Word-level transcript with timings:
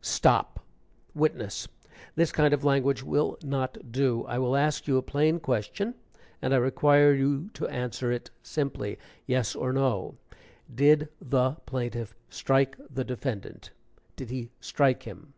"Stop! 0.00 0.58
Witness, 1.14 1.68
this 2.16 2.32
kind 2.32 2.52
of 2.52 2.64
language 2.64 3.04
will 3.04 3.38
not 3.44 3.92
do. 3.92 4.24
I 4.24 4.40
will 4.40 4.56
ask 4.56 4.88
you 4.88 4.96
a 4.96 5.02
plain 5.02 5.38
question, 5.38 5.94
and 6.42 6.52
I 6.52 6.56
require 6.56 7.14
you 7.14 7.48
to 7.50 7.68
answer 7.68 8.10
it 8.10 8.28
simply, 8.42 8.98
yes 9.24 9.54
or 9.54 9.72
no. 9.72 10.16
Did 10.74 11.10
the 11.20 11.52
plaintiff 11.64 12.12
strike 12.28 12.76
the 12.90 13.04
defendant? 13.04 13.70
Did 14.16 14.30
he 14.30 14.50
strike 14.60 15.04
him?" 15.04 15.32